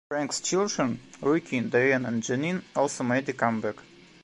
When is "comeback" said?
3.33-3.75